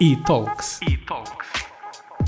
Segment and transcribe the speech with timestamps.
[0.00, 0.78] E-Talks.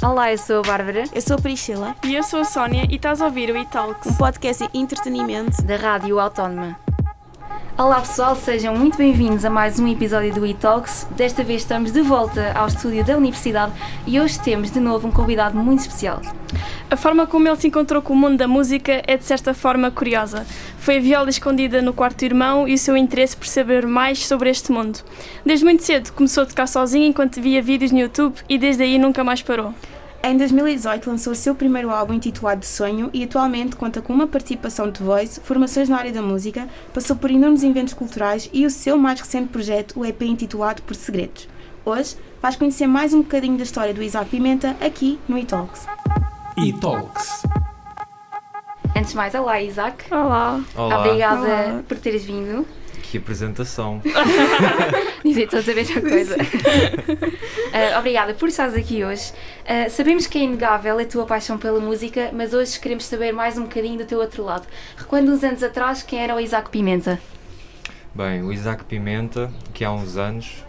[0.03, 2.97] Olá, eu sou a Bárbara, Eu sou a Priscila, E eu sou a Sónia e
[2.97, 4.11] estás a ouvir o E-Talks.
[4.11, 5.63] um podcast de entretenimento.
[5.63, 6.77] da Rádio Autónoma.
[7.79, 11.07] Olá pessoal, sejam muito bem-vindos a mais um episódio do E-Talks.
[11.13, 13.73] Desta vez estamos de volta ao estúdio da Universidade
[14.07, 16.21] e hoje temos de novo um convidado muito especial.
[16.91, 19.93] A forma como ele se encontrou com o mundo da música é de certa forma
[19.93, 20.45] curiosa.
[20.79, 24.51] Foi a viola escondida no quarto irmão e o seu interesse por saber mais sobre
[24.51, 24.99] este mundo.
[25.47, 28.99] Desde muito cedo começou a tocar sozinho enquanto via vídeos no YouTube e desde aí
[28.99, 29.73] nunca mais parou.
[30.21, 34.91] Em 2018 lançou o seu primeiro álbum intitulado Sonho e atualmente conta com uma participação
[34.91, 38.99] de voice, formações na área da música, passou por enormes eventos culturais e o seu
[38.99, 41.49] mais recente projeto, o EP intitulado Por Segredos.
[41.85, 45.39] Hoje vais conhecer mais um bocadinho da história do Isaac Pimenta aqui no
[46.63, 47.43] E-Talks.
[47.43, 47.43] E-Talks.
[48.97, 50.05] Antes de mais, olá Isaac.
[50.13, 50.61] Olá.
[50.75, 51.83] Olá, Obrigada Olá.
[51.89, 52.67] por teres vindo.
[53.03, 54.01] que apresentação.
[55.25, 56.37] Dizer todos a mesma coisa.
[57.73, 59.33] Ah, obrigada por estares aqui hoje.
[59.67, 63.57] Ah, sabemos que é inegável a tua paixão pela música, mas hoje queremos saber mais
[63.57, 64.67] um bocadinho do teu outro lado.
[64.97, 67.19] Recuando uns anos atrás, quem era o Isaac Pimenta?
[68.15, 70.65] Bem, o Isaac Pimenta, que há uns anos,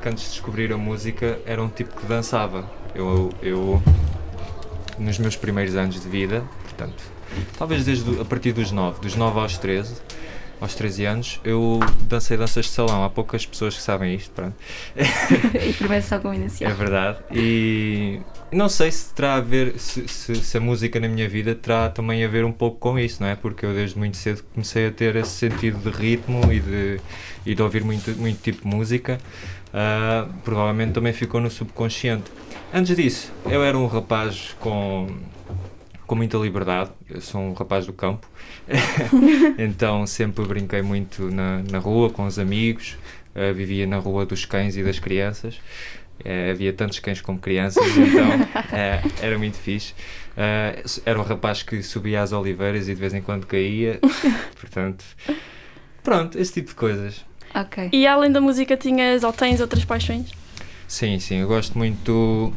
[0.00, 2.68] que antes de descobrir a música, era um tipo que dançava.
[2.94, 3.82] Eu, eu
[4.98, 7.02] nos meus primeiros anos de vida, portanto,
[7.58, 9.94] talvez desde a partir dos 9, dos 9 aos 13,
[10.58, 13.04] aos 13 anos, eu dancei danças de salão.
[13.04, 14.54] Há poucas pessoas que sabem isto, pronto.
[15.68, 16.72] Informação combinacional.
[16.72, 17.18] É verdade.
[17.30, 21.54] E não sei se terá a ver, se, se- se a música na minha vida
[21.54, 23.36] terá também a ver um pouco com isso, não é?
[23.36, 27.00] Porque eu desde muito cedo comecei a ter esse sentido de ritmo e de,
[27.44, 29.18] e de ouvir muito, muito tipo de música.
[29.78, 32.24] Ah, provavelmente também ficou no subconsciente.
[32.72, 35.06] Antes disso, eu era um rapaz com,
[36.06, 36.90] com muita liberdade.
[37.10, 38.26] Eu sou um rapaz do campo.
[39.58, 42.96] então sempre brinquei muito na, na rua com os amigos.
[43.34, 45.60] Ah, vivia na rua dos cães e das crianças.
[46.24, 48.26] Eh, havia tantos cães como crianças, então
[48.72, 49.92] eh, era muito fixe.
[50.34, 54.00] Eh, era um rapaz que subia às oliveiras e de vez em quando caía,
[54.58, 55.04] portanto,
[56.02, 57.24] pronto, esse tipo de coisas.
[57.56, 57.88] Ok.
[57.90, 60.30] E além da música, tinhas ou tens outras paixões?
[60.86, 62.52] Sim, sim, eu gosto muito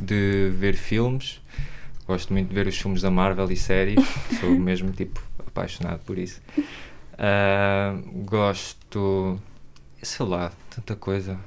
[0.00, 1.40] de ver filmes,
[2.06, 4.06] gosto muito de ver os filmes da Marvel e séries,
[4.38, 6.40] sou mesmo tipo apaixonado por isso.
[7.18, 9.40] Ah, gosto,
[10.00, 11.38] sei lá, tanta coisa.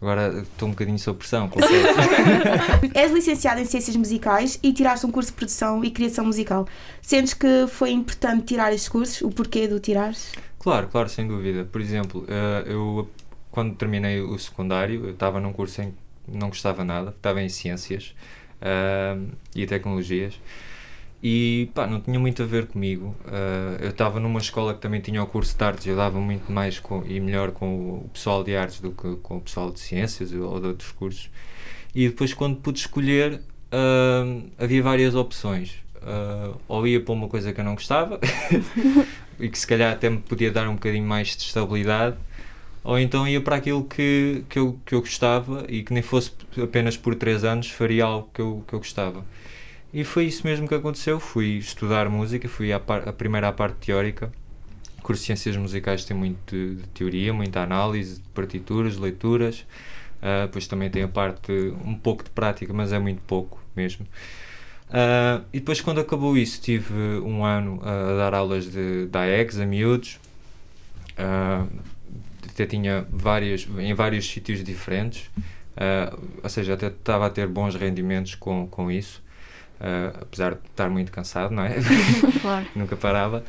[0.00, 1.50] Agora estou um bocadinho sob pressão.
[2.94, 6.66] És licenciado em Ciências Musicais e tiraste um curso de produção e criação musical.
[7.00, 9.22] Sentes que foi importante tirar estes cursos?
[9.22, 10.32] O porquê de o tirares?
[10.58, 11.64] Claro, claro, sem dúvida.
[11.64, 13.08] Por exemplo, eh, eu
[13.56, 17.48] quando terminei o secundário, eu estava num curso em que não gostava nada, estava em
[17.48, 18.14] ciências
[18.60, 19.16] ah,
[19.54, 20.38] e tecnologias
[21.28, 23.12] e pá, não tinha muito a ver comigo.
[23.26, 26.52] Ah, eu estava numa escola que também tinha o curso de artes, eu dava muito
[26.52, 29.80] mais com, e melhor com o pessoal de artes do que com o pessoal de
[29.80, 31.28] ciências ou de outros cursos.
[31.92, 33.40] E depois, quando pude escolher,
[33.72, 34.24] ah,
[34.56, 35.74] havia várias opções.
[36.00, 38.20] Ah, ou ia para uma coisa que eu não gostava
[39.40, 42.16] e que se calhar até me podia dar um bocadinho mais de estabilidade,
[42.84, 46.30] ou então ia para aquilo que, que, eu, que eu gostava e que nem fosse
[46.62, 49.24] apenas por 3 anos faria algo que eu, que eu gostava.
[49.96, 51.18] E foi isso mesmo que aconteceu.
[51.18, 54.30] Fui estudar música, fui à par, a primeira à parte teórica.
[55.02, 59.64] O Ciências Musicais tem muito de, de teoria, muita análise de partituras, leituras.
[60.20, 61.50] Ah, depois também tem a parte
[61.82, 64.06] um pouco de prática, mas é muito pouco mesmo.
[64.90, 66.92] Ah, e depois, quando acabou isso, tive
[67.24, 70.20] um ano a dar aulas de, de a miúdos.
[71.16, 71.64] Ah,
[72.46, 75.30] até tinha várias, em vários sítios diferentes.
[76.42, 79.24] Ou seja, até estava a ter bons rendimentos com, com isso.
[79.80, 81.76] Ah, apesar de estar muito cansado, não é?
[82.40, 82.66] Claro.
[82.74, 83.44] Nunca parava.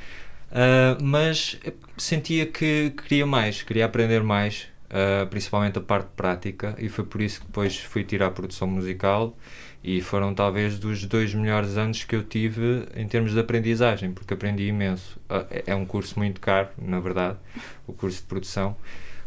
[0.51, 1.59] Ah, mas
[1.97, 7.21] sentia que queria mais, queria aprender mais, ah, principalmente a parte prática, e foi por
[7.21, 9.37] isso que depois fui tirar a produção musical.
[9.83, 14.33] E foram talvez dos dois melhores anos que eu tive em termos de aprendizagem, porque
[14.33, 15.17] aprendi imenso.
[15.49, 17.37] É- é um curso muito caro, na verdade,
[17.85, 18.75] o curso de produção,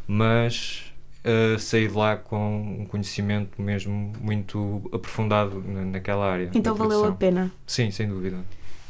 [0.07, 0.90] mas
[1.25, 6.51] ah, saí de lá com um conhecimento mesmo muito aprofundado na- naquela área.
[6.55, 7.51] Então valeu a pena.
[7.67, 8.39] Sim, sem dúvida.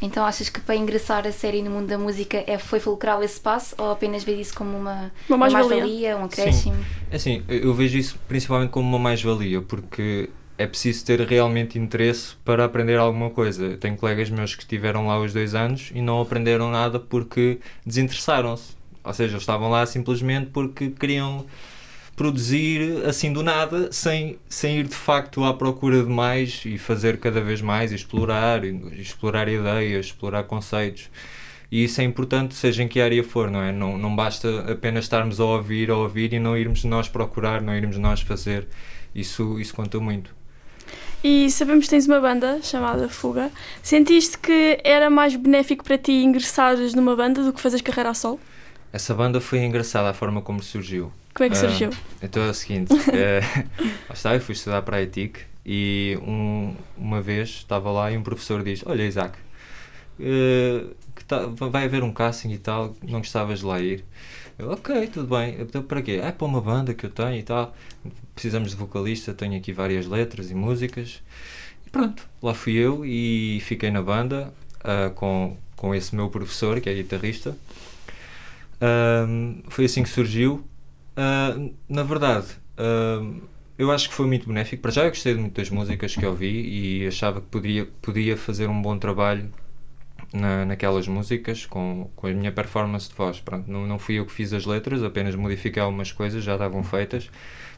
[0.03, 3.39] Então achas que para ingressar a série no mundo da música é, foi fulcral esse
[3.39, 5.69] passo ou apenas vês isso como uma, Uma mais-valia.
[5.69, 6.77] mais-valia, um acréscimo?
[7.11, 12.35] É Assim, eu vejo isso principalmente como uma mais-valia, porque é preciso ter realmente interesse
[12.45, 13.63] para aprender alguma coisa.
[13.67, 17.59] Eu tenho colegas meus que estiveram lá os dois anos e não aprenderam nada porque
[17.85, 18.75] desinteressaram-se.
[19.05, 21.45] Ou seja, eles estavam lá simplesmente porque queriam
[22.21, 27.19] produzir assim do nada, sem, sem ir de facto à procura de mais e fazer
[27.19, 31.09] cada vez mais, e explorar, e explorar ideias, explorar conceitos.
[31.73, 33.73] E isso é importante, seja em que área for, não é?
[33.73, 37.75] Não, não basta apenas estarmos a ouvir, a ouvir e não irmos nós procurar, não
[37.75, 38.69] irmos nós fazer.
[39.15, 40.37] Isso, isso conta muito.
[41.25, 43.51] E sabemos que tens uma banda chamada Fuga.
[43.83, 48.15] Sentiste que era mais benéfico para ti ingressares numa banda do que fazeres carreira a
[48.15, 48.39] solo?
[48.93, 51.11] Essa banda foi engraçada a forma como surgiu.
[51.35, 51.91] Como é que Ah, surgiu?
[52.23, 53.41] Então é o seguinte, eh,
[54.09, 58.17] lá está, eu fui estudar para a ETIC e um- uma vez estava lá e
[58.17, 59.39] um professor diz, olha Isaac,
[60.19, 64.05] que tá- vai haver um casting e tal, não gostavas de lá ir?
[64.59, 66.21] Eu, ok, tudo bem, então para quê?
[66.23, 67.75] É para uma banda que eu tenho e tal,
[68.35, 71.23] precisamos de vocalista, tenho aqui várias letras e músicas.
[71.87, 74.53] E pronto, lá fui eu e fiquei na banda
[74.85, 77.57] ah, com, com esse meu professor, que é guitarrista.
[78.81, 80.65] Ahm, foi assim que surgiu.
[81.17, 81.57] Ah,
[81.89, 82.47] na verdade,
[82.77, 83.41] ahm,
[83.79, 84.83] eu acho que foi muito benéfico.
[84.83, 88.69] Para já, eu gostei de muitas músicas que ouvi e achava que poderia, podia fazer
[88.69, 89.51] um bom trabalho
[90.33, 93.41] na, naquelas músicas com, com a minha performance de voz.
[93.41, 96.83] Pronto, não, não fui eu que fiz as letras, apenas modifiquei algumas coisas, já estavam
[96.83, 97.31] feitas.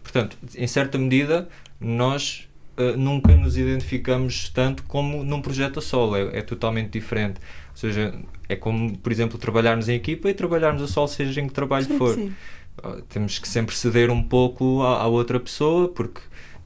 [0.02, 1.49] Portanto, em certa medida,
[1.81, 7.40] nós ah, nunca nos identificamos tanto como num projeto a solo, é, é totalmente diferente.
[7.70, 8.14] Ou seja,
[8.49, 11.87] é como, por exemplo, trabalharmos em equipa e trabalharmos a solo, seja em que trabalho
[11.99, 12.14] for.
[12.14, 12.32] Sim.
[13.08, 16.20] Temos que sempre ceder um pouco à, à outra pessoa, porque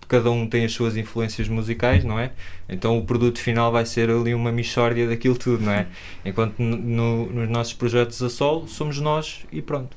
[0.09, 2.33] cada um tem as suas influências musicais, não é?
[2.69, 5.87] Então o produto final vai ser ali uma mixórdia daquilo tudo, não é?
[6.25, 9.97] Enquanto no- no- nos nossos projetos a solo somos nós e pronto.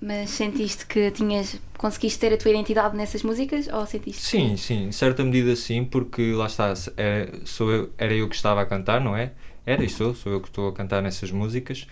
[0.00, 4.28] Mas sentiste que tinhas, conseguiste ter a tua identidade nessas músicas ou sentiste?
[4.28, 8.28] que- Sim, sim, em certa medida sim, porque lá está, é, sou eu, era eu
[8.28, 9.32] que estava a cantar, não é?
[9.64, 11.86] Era e sou, sou eu que estou a cantar nessas músicas,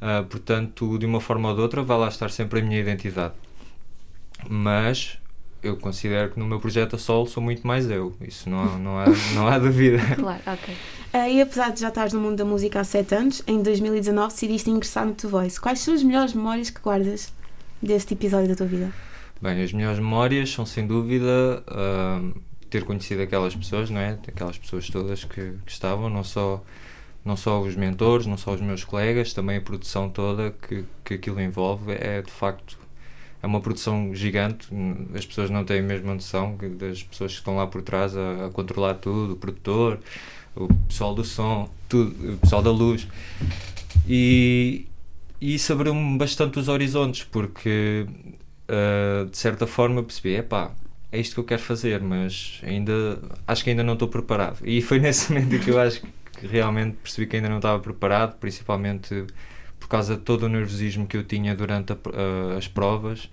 [0.00, 3.34] Ah, portanto, de uma forma ou de outra, vai lá estar sempre a minha identidade.
[4.48, 5.18] Mas
[5.62, 8.78] eu considero que no meu projeto a solo sou muito mais eu, isso não, há-
[8.78, 9.98] não, há, não há dúvida.
[10.14, 10.74] Claro, ok.
[11.12, 14.32] Ah, e apesar de já estares no mundo da música há 7 anos, em 2019
[14.32, 15.60] decidiste ingressar no The Voice.
[15.60, 17.32] Quais são as melhores memórias que guardas
[17.82, 18.92] deste episódio da tua vida?
[19.40, 22.32] Bem, as melhores memórias são sem dúvida ahm,
[22.68, 24.18] ter conhecido aquelas pessoas, não é?
[24.28, 26.62] Aquelas pessoas todas que, que estavam, não só,
[27.28, 31.14] não só os mentores, não só os meus colegas, também a produção toda que, que
[31.14, 31.92] aquilo envolve.
[31.92, 32.78] É de facto
[33.42, 34.66] é uma produção gigante,
[35.14, 38.46] as pessoas não têm a mesma noção das pessoas que estão lá por trás a,
[38.46, 40.00] a controlar tudo, o produtor,
[40.56, 43.06] o pessoal do som, tudo, o pessoal da luz.
[44.08, 44.86] E,
[45.40, 48.06] e isso abriu-me bastante os horizontes, porque
[48.68, 50.72] uh, de certa forma percebi, epá,
[51.12, 54.58] é isto que eu quero fazer, mas ainda acho que ainda não estou preparado.
[54.64, 56.02] E foi nesse momento que eu acho
[56.40, 59.26] que realmente percebi que ainda não estava preparado, principalmente
[59.78, 63.30] por causa de todo o nervosismo que eu tinha durante a uh, as provas.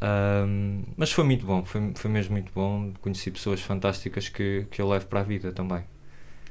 [0.00, 2.92] Um, mas foi muito bom, foi, foi mesmo muito bom.
[3.00, 5.84] Conheci pessoas fantásticas que, que eu levo para a vida também.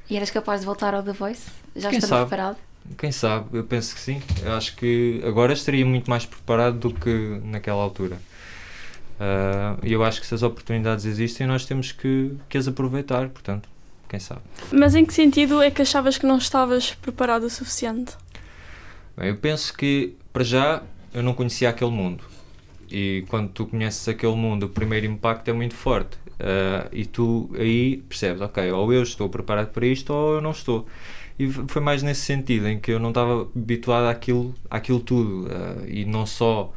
[0.08, 1.50] E eras capaz de voltar ao The Voice?
[1.74, 2.56] Já Quem preparado?
[2.96, 4.22] Quem sabe, eu penso que sim.
[4.44, 8.18] Eu acho que agora estaria muito mais preparado do que naquela altura.
[9.18, 13.28] Ah, E eu acho que se as oportunidades existem, nós temos que, que as aproveitar,
[13.28, 13.68] portanto,
[14.08, 14.40] quem sabe.
[14.72, 18.14] Mas em que sentido é que achavas que não estavas preparado o suficiente?
[19.16, 20.82] Bem, eu penso que, para já,
[21.12, 22.24] eu não conhecia aquele mundo.
[22.90, 26.18] E quando tu conheces aquele mundo, o primeiro impacto é muito forte.
[26.38, 30.50] Ah, e tu aí percebes, ok, ou eu estou preparado para isto ou eu não
[30.50, 30.86] estou.
[31.38, 35.48] E foi mais nesse sentido, em que eu não estava habituado àquilo, àquilo tudo.
[35.50, 36.72] ah, e não só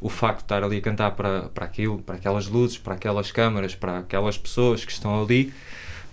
[0.00, 3.32] o facto de estar ali a cantar para, para aquilo, para aquelas luzes, para aquelas
[3.32, 5.52] câmaras, para aquelas pessoas que estão ali,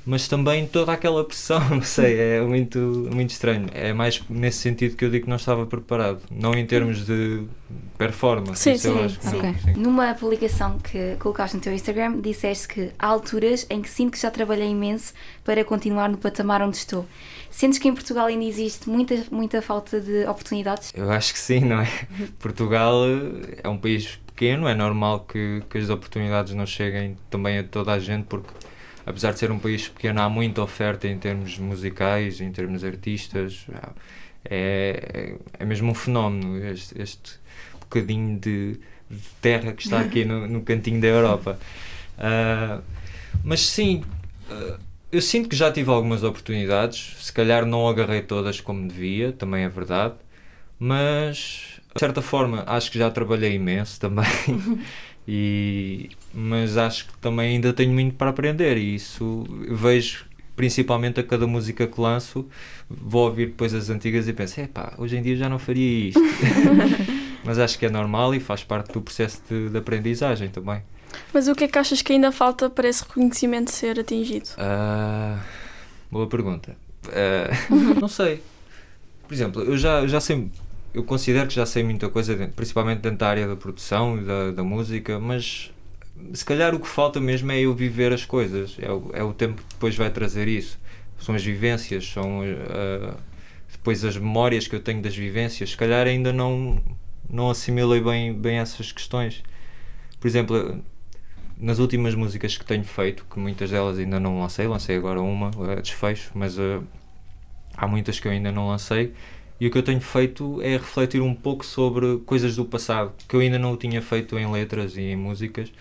[0.06, 2.78] mas também toda aquela pressão, não sei, é muito,
[3.12, 3.68] muito estranho.
[3.74, 7.44] É mais nesse sentido que eu digo que não estava preparado, não em termos de
[7.98, 8.62] performance.
[8.62, 9.74] Sim, sim, acho que sim.
[9.76, 14.22] Numa publicação que colocaste no teu Instagram, disseste que há alturas em que sinto que
[14.22, 17.06] já trabalhei imenso para continuar no patamar onde estou.
[17.50, 20.92] Sentes que em Portugal ainda existe muita, muita falta de oportunidades?
[20.94, 21.90] Eu acho que sim, não é?
[22.38, 22.96] Portugal
[23.64, 27.94] é um país pequeno, é normal que, que as oportunidades não cheguem também a toda
[27.94, 28.50] a gente, porque
[29.06, 33.66] apesar de ser um país pequeno, há muita oferta em termos musicais, em termos artistas.
[34.48, 37.34] É, é, é mesmo um fenómeno este, este
[37.80, 41.60] bocadinho de, de terra que está aqui no, no cantinho da Europa.
[42.18, 42.82] Ah,
[43.44, 44.04] mas sim,
[44.50, 44.78] ah,
[45.12, 49.64] eu sinto que já tive algumas oportunidades, se calhar não agarrei todas como devia, também
[49.64, 50.16] é verdade,
[50.78, 54.26] mas de certa forma acho que já trabalhei imenso também.
[55.28, 61.24] E, mas acho que também ainda tenho muito para aprender e isso vejo principalmente a
[61.24, 62.48] cada música que lanço
[62.90, 66.22] vou ouvir depois as antigas e penso, epá, hoje em dia já não faria isto
[67.44, 70.82] mas acho que é normal e faz parte do processo de, de aprendizagem também
[71.34, 74.50] Mas o que é que achas que ainda falta para esse reconhecimento ser atingido?
[74.58, 75.40] Ah,
[76.12, 76.76] boa pergunta.
[77.08, 77.50] Ah,
[78.00, 78.42] não sei.
[79.28, 80.50] por exemplo, eu já, já sei,
[80.96, 84.24] eu considero que já sei muita coisa, dentro- principalmente dentro da área da produção e
[84.24, 85.72] da, da música, mas
[86.34, 89.34] se calhar o que falta mesmo é eu viver as coisas, é o, é o
[89.34, 90.80] tempo que depois vai trazer isso.
[91.20, 93.16] São as vivências, são ah,
[93.72, 96.82] depois as memórias que eu tenho das vivências, se calhar ainda não,
[97.30, 99.44] não assimilei bem, bem essas questões.
[100.20, 100.82] Por exemplo,
[101.60, 105.52] nas últimas músicas que tenho feito, que muitas delas ainda não lancei, lancei agora uma,
[105.74, 106.82] a desfecho, mas ah,
[107.78, 109.14] há muitas que eu ainda não lancei.
[109.60, 113.36] E o que eu tenho feito é refletir um pouco sobre coisas do passado, que
[113.36, 115.72] eu ainda não tinha feito em letras e em músicas.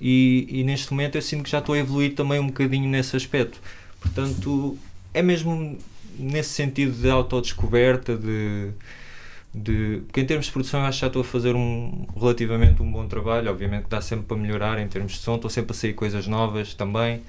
[0.00, 3.16] E, e neste momento eu sinto que já estou a evoluir também um bocadinho nesse
[3.16, 3.60] aspecto.
[4.00, 4.78] Portanto,
[5.14, 5.78] é mesmo
[6.18, 8.70] nesse sentido de autodescoberta, de,
[9.62, 10.02] de.
[10.06, 12.90] Porque em termos de produção eu acho que já estou a fazer um relativamente um
[12.90, 13.50] bom trabalho.
[13.50, 16.26] Obviamente que dá sempre para melhorar em termos de som, estou sempre a sair coisas
[16.26, 17.22] novas também.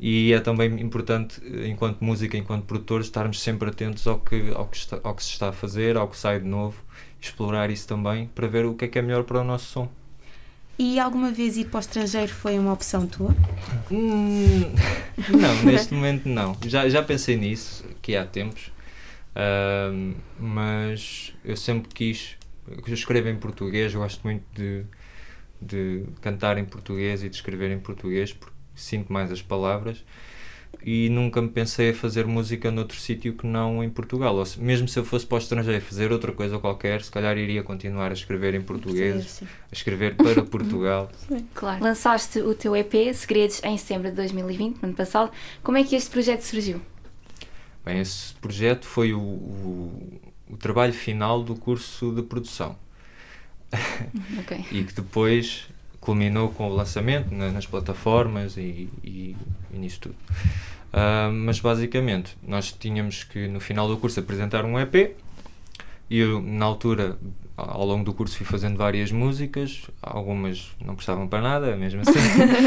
[0.00, 4.76] E é também importante, enquanto música, enquanto produtores, estarmos sempre atentos ao que, ao, que
[4.76, 6.76] está- ao que se está a fazer, ao que sai de novo,
[7.20, 9.88] explorar isso também para ver o que é que é melhor para o nosso som.
[10.78, 13.34] E alguma vez ir para o estrangeiro foi uma opção tua?
[13.90, 14.72] Hum,
[15.28, 16.56] não, neste momento não.
[16.64, 18.70] Já, já pensei nisso, que há tempos,
[20.38, 22.36] Mas eu sempre quis.
[22.86, 24.84] Eu escrevo em português, eu gosto muito de,
[25.60, 30.04] de cantar em português e de escrever em português porque sinto mais as palavras
[30.84, 34.36] e nunca me pensei a fazer música noutro sítio que não em Portugal.
[34.36, 37.36] Ou se- mesmo se eu fosse para o estrangeiro fazer outra coisa qualquer, se calhar
[37.38, 41.10] iria continuar a escrever em português, a escrever para Portugal.
[41.54, 41.82] Claro.
[41.82, 45.32] Lançaste o teu EP Segredos em setembro de 2020, no ano passado.
[45.62, 46.82] Como é que este projeto surgiu?
[47.88, 52.76] Bem, esse projeto foi o, o, o trabalho final do curso de produção.
[54.38, 54.58] Ok.
[54.70, 55.66] e que depois
[56.00, 59.34] culminou com o lançamento na- nas plataformas e, e,
[59.72, 60.14] e nisso tudo.
[60.92, 65.16] Ah, mas basicamente, nós tínhamos que no final do curso apresentar um EP
[66.10, 67.18] e eu, na altura,
[67.56, 72.18] ao longo do curso, fui fazendo várias músicas, algumas não prestavam para nada, mesmo assim,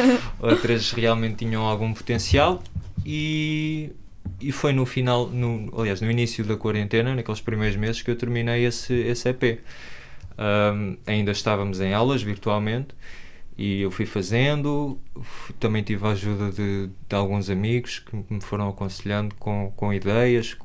[0.42, 2.62] outras realmente tinham algum potencial.
[3.06, 3.92] E,
[4.42, 8.16] e foi no final, no, aliás, no início da quarentena, naqueles primeiros meses, que eu
[8.16, 9.62] terminei esse, esse EP.
[10.38, 12.96] Ahm, ainda estávamos em aulas virtualmente
[13.58, 14.98] e eu fui fazendo,
[15.60, 20.58] também tive a ajuda de, de alguns amigos que me foram aconselhando com, com ideias,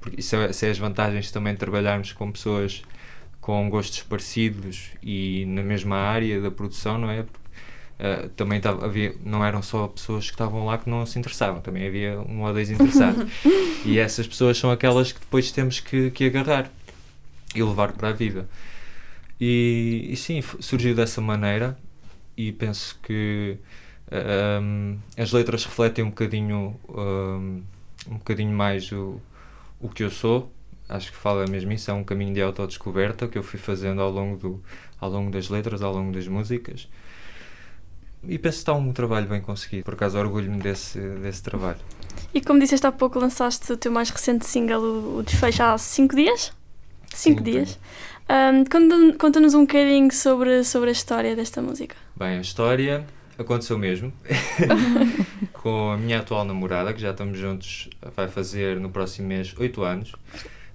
[0.00, 2.82] porque isso é, isso é as vantagens também de trabalharmos com pessoas
[3.40, 7.22] com gostos parecidos e na mesma área da produção, não é?
[7.22, 7.45] Porque,
[7.98, 11.60] ah, também tava, havia, não eram só pessoas que estavam lá que não se interessavam,
[11.60, 13.30] também havia um ou dois interessados.
[13.84, 16.70] e essas pessoas são aquelas que depois temos que, que agarrar
[17.54, 18.48] e levar para a vida.
[19.40, 21.76] E, e sim, surgiu dessa maneira
[22.36, 23.58] e penso que
[24.10, 27.62] ahm, as letras refletem um bocadinho ahm,
[28.08, 29.20] um bocadinho mais o,
[29.80, 30.52] o que eu sou
[30.88, 34.10] acho que fala mesmo isso é um caminho de autodescoberta que eu fui fazendo ao
[34.10, 34.62] longo do
[35.00, 36.88] ao longo das letras ao longo das músicas
[38.28, 41.78] e penso que está um trabalho bem conseguido por acaso orgulho-me desse, desse trabalho
[42.34, 45.76] E como disseste há pouco, lançaste o teu mais recente single, o o Desfecho, há
[45.78, 46.52] 5 dias?
[47.14, 47.78] 5 Sim, dias.
[48.70, 51.94] Conta- Conta-nos um bocadinho sobre, sobre a história desta música.
[52.16, 53.06] Bem, a história
[53.38, 54.12] aconteceu mesmo
[55.52, 59.82] com a minha atual namorada, que já estamos juntos, vai fazer no próximo mês 8
[59.82, 60.12] anos.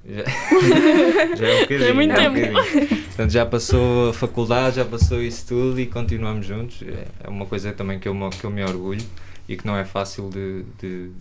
[0.04, 0.24] Já,
[1.36, 1.90] já é um bocadinho.
[1.90, 2.36] É muito um tempo.
[2.36, 3.02] bocadinho.
[3.04, 6.82] Portanto, já passou a faculdade, já passou isso tudo e continuamos juntos.
[6.82, 9.04] É- É uma coisa também que eu, me- que eu me orgulho
[9.48, 11.12] e que não é fácil de, de,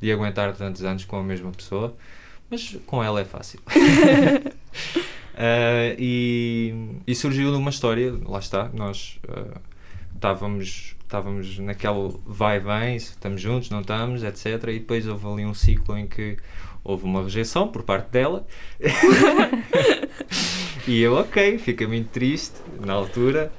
[0.00, 1.94] de aguentar tantos anos com a mesma pessoa,
[2.50, 3.60] mas com ela é fácil.
[5.34, 6.74] Ah, e,
[7.06, 9.58] e surgiu de uma história, lá está, nós ah,
[10.14, 14.46] estávamos, estávamos naquele vai e vem, estamos juntos, não estamos, etc.
[14.68, 16.36] E depois houve ali um ciclo em que
[16.86, 18.46] houve uma rejeição por parte dela.
[20.86, 23.52] e eu, ok, fiquei muito triste na altura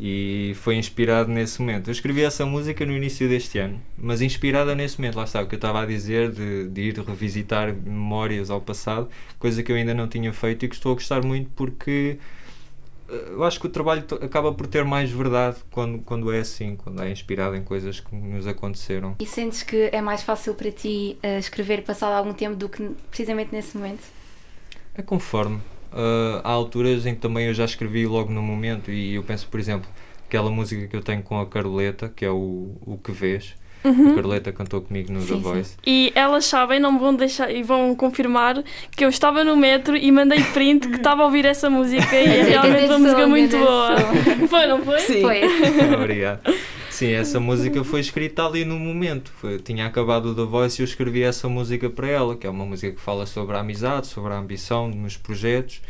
[0.00, 1.88] e foi inspirado nesse momento.
[1.88, 5.46] Eu escrevi essa música no início deste ano, mas inspirada nesse momento, lá está, o
[5.46, 9.08] que eu estava a dizer, de, de ir revisitar memórias ao passado,
[9.38, 12.18] coisa que eu ainda não tinha feito e que estou a gostar muito porque
[13.08, 17.02] eu acho que o trabalho acaba por ter mais verdade quando, quando é assim, quando
[17.02, 19.16] é inspirado em coisas que nos aconteceram.
[19.18, 22.90] E sentes que é mais fácil para ti eh, escrever passado algum tempo do que
[23.10, 24.02] precisamente nesse momento?
[24.94, 25.60] É conforme.
[25.92, 29.48] Ah, há alturas em que também eu já escrevi logo no momento e eu penso,
[29.48, 29.88] por exemplo,
[30.26, 33.54] aquela música que eu tenho com a Caroleta, que é o, o Que Vês.
[33.84, 35.40] A Caroleta cantou comigo no Sim, The sim.
[35.40, 35.76] Voice.
[35.86, 38.62] E elas sabem, não me vão deixar e vão confirmar
[38.96, 42.26] que eu estava no metro e mandei print que estava a ouvir essa música e
[42.26, 43.96] é realmente uma música muito boa.
[44.48, 44.98] Foi, não foi?
[45.00, 45.20] Sim.
[45.20, 45.42] Foi.
[45.94, 46.40] Obrigado.
[46.90, 49.30] Sim, essa música foi escrita ali no momento.
[49.36, 52.50] Foi, tinha acabado o The Voice e eu escrevi essa música para ela, que é
[52.50, 55.80] uma música que fala sobre a amizade, sobre a ambição nos projetos.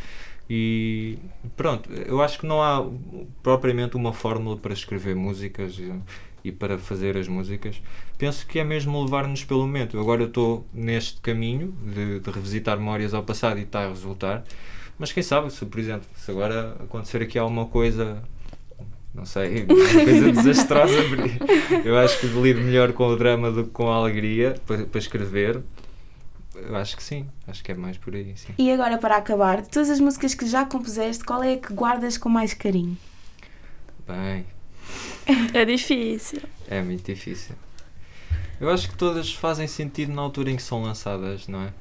[0.50, 1.18] E
[1.56, 2.86] pronto, eu acho que não há
[3.42, 5.78] propriamente uma fórmula para escrever músicas
[6.44, 7.80] e, para fazer as músicas.
[8.16, 9.98] Penso que é mesmo levar-nos pelo momento.
[9.98, 14.44] Agora eu estou neste caminho de, de revisitar memórias ao passado e está a resultar.
[14.98, 18.22] Mas quem sabe, se por exemplo, se agora acontecer aqui alguma coisa
[19.14, 20.94] não sei, uma coisa desastrosa.
[21.84, 24.98] Eu acho que lido melhor com o drama do que com a alegria para, para
[24.98, 25.62] escrever.
[26.54, 28.52] Eu acho que sim, acho que é mais por aí, sim.
[28.58, 31.72] E agora, para acabar, de todas as músicas que já compuseste, qual é a que
[31.72, 32.96] guardas com mais carinho?
[34.06, 34.44] Bem,
[35.54, 36.40] É difícil.
[36.68, 37.54] é muito difícil.
[38.60, 41.72] Eu acho que todas fazem sentido na altura em que são lançadas, não é?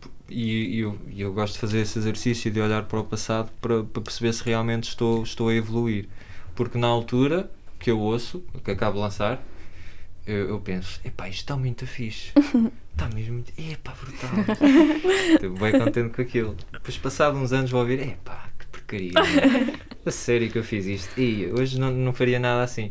[0.00, 3.50] P- e e eu, eu gosto de fazer esse exercício de olhar para o passado
[3.60, 6.08] para, para perceber se realmente estou, estou a evoluir.
[6.54, 9.42] Porque na altura que eu ouço, que acabo de lançar,
[10.26, 12.32] eu, eu penso, epá, isto está muito fixe.
[12.92, 13.50] Está mesmo muito.
[13.58, 14.30] Epá, brutal.
[15.34, 16.54] Estou bem contente com aquilo.
[16.70, 18.50] Depois, passado uns anos, vou ouvir, epá,
[18.90, 19.12] porcaria.
[20.04, 21.20] A sério que eu fiz isto.
[21.20, 22.90] E hoje não, não faria nada assim.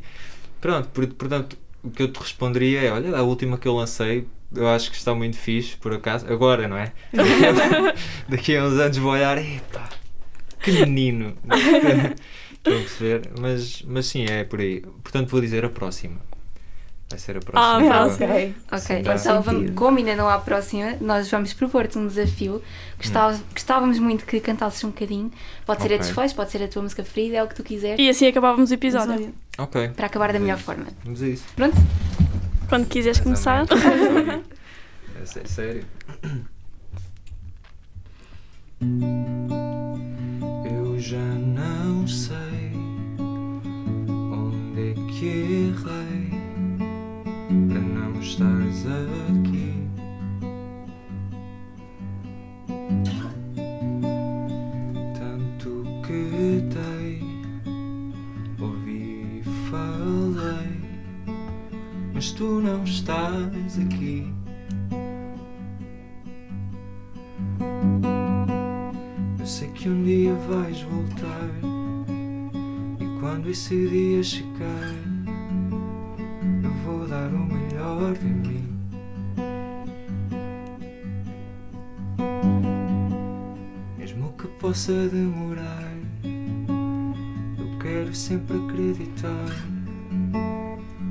[0.62, 4.28] Pronto, por- portanto, o que eu te responderia é: olha, a última que eu lancei,
[4.56, 6.28] eu acho que está muito fixe, por acaso.
[6.32, 6.92] Agora, não é?
[7.12, 7.96] Daqui a,
[8.30, 9.90] daqui a uns anos vou olhar, epá,
[10.62, 11.36] que menino.
[12.60, 13.30] Estão a perceber?
[13.40, 14.82] Mas, mas sim, é por aí.
[15.02, 16.20] Portanto, vou dizer a próxima.
[17.10, 17.76] Vai ser a próxima.
[17.76, 18.26] Ah, próxima.
[18.28, 18.56] Ok.
[18.72, 22.62] Ok, Sim, então vamos, como ainda não há próxima, nós vamos propor-te um desafio.
[22.98, 25.32] Gostava- Gostávamos muito que cantasses um bocadinho.
[25.66, 28.00] Pode ser a desfecho, pode ser a tua música preferida, é o que tu quiseres,
[28.00, 29.14] E assim acabávamos o episódio.
[29.14, 29.34] Episódio.
[29.58, 29.90] Ok.
[29.90, 30.66] para acabar da Vamos a melhor isso.
[30.66, 30.86] forma.
[31.04, 31.44] Vamos a isso.
[31.56, 31.76] Pronto?
[32.70, 33.66] Quando quiseres ou começar.
[35.22, 35.86] É sé- sério?
[40.72, 42.36] Eu já não sei
[44.00, 46.09] onde é que errei
[48.20, 49.74] não estares aqui.
[55.18, 57.24] Tanto que dei,
[58.60, 61.36] ouvi e falei,
[62.14, 64.34] mas tu não estás aqui.
[69.40, 71.50] Eu sei que um dia vais voltar
[73.00, 75.09] E quando esse dia chegar
[84.70, 85.92] possa demorar
[86.24, 89.50] Eu quero sempre acreditar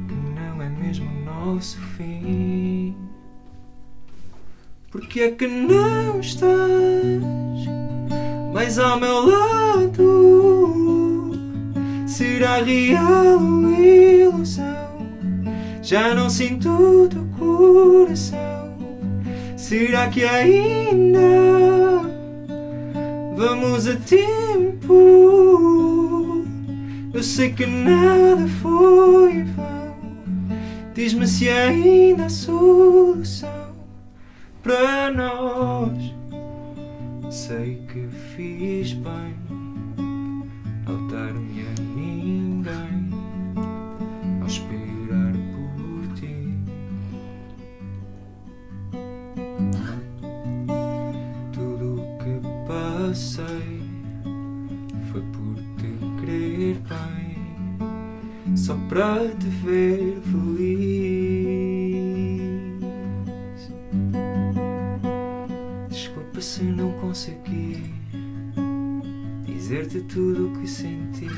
[0.07, 2.97] Que não é mesmo o nosso fim
[4.93, 6.47] Porque é que não estás
[8.55, 11.33] mais ao meu lado
[12.07, 15.05] será real ou ilusão?
[15.83, 18.77] Já não sinto o teu coração.
[19.57, 21.78] Será que ainda
[23.39, 24.95] vamos a tempo?
[27.15, 29.97] Eu sei que nada foi em vão.
[30.93, 33.77] Diz-me se ainda há solução
[34.61, 35.97] para nós.
[37.31, 39.37] Sei que fiz bem
[40.87, 41.58] ao dar-me
[53.09, 53.81] passei
[55.11, 55.89] foi por te
[56.21, 60.69] querer bem, só para te ver feliz.
[65.89, 67.83] Desculpa se não consegui
[69.47, 71.31] dizer-te tudo o que senti,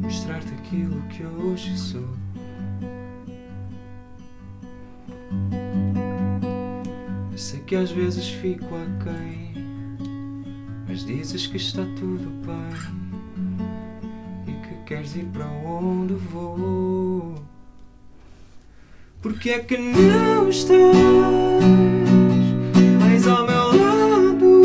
[0.00, 2.16] mostrar-te aquilo que hoje sou.
[7.36, 9.47] Sei que às vezes fico aquém,
[11.32, 12.72] dizes que está tudo bem
[14.46, 17.34] e que queres ir para onde vou.
[19.20, 20.80] Porque é que não estás
[22.98, 24.62] mais ao meu lado?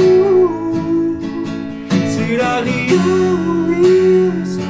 [2.07, 4.63] Será real ilusão?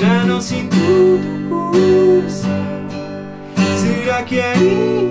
[0.00, 2.88] Já não sinto o coração.
[3.80, 5.01] Será que ainda vamos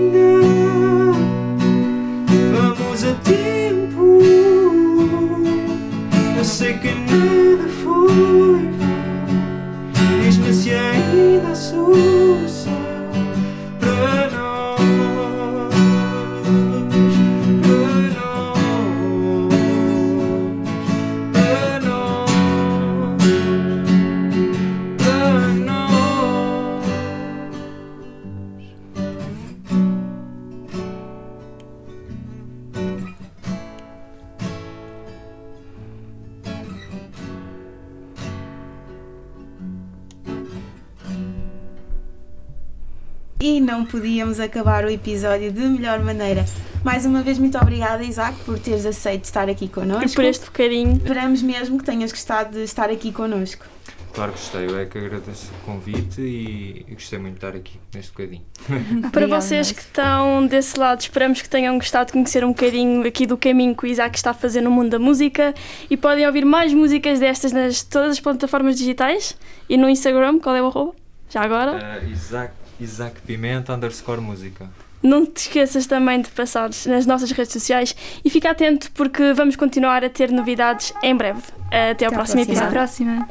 [43.41, 46.45] E não podíamos acabar o episódio de melhor maneira.
[46.84, 50.08] Mais uma vez, muito obrigada, Isaac, por teres aceito estar aqui connosco.
[50.08, 50.97] E por este bocadinho.
[50.97, 53.65] Esperamos mesmo que tenhas gostado de estar aqui connosco.
[54.13, 57.80] Claro que gostei, eu é que agradeço o convite e, gostei muito de estar aqui
[57.95, 58.43] neste bocadinho.
[59.12, 63.25] Para vocês que estão desse lado, esperamos que tenham gostado de conhecer um bocadinho aqui
[63.25, 65.56] do caminho que o Isaac está a fazer no mundo da música
[65.89, 69.36] e podem ouvir mais músicas destas nas todas as plataformas digitais
[69.67, 70.93] e no Instagram, qual é o arroba?
[71.30, 72.01] Já agora?
[72.04, 74.70] Uh, Isaac, Isaac Pimenta underscore música.
[75.04, 79.56] Não te esqueças também de passar nas nossas redes sociais e fica atento porque vamos
[79.56, 81.41] continuar a ter novidades em breve.
[81.67, 82.44] Até ao Até à próximo próxima.
[82.44, 82.72] Até à episódio.
[82.72, 83.30] próxima.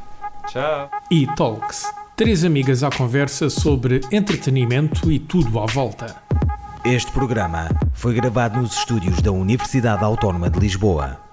[0.49, 0.91] Tchau!
[1.11, 1.85] E Talks.
[2.17, 6.17] Três amigas à conversa sobre entretenimento e tudo à volta.
[6.85, 11.30] Este programa foi gravado nos estúdios da Universidade Autónoma de Lisboa.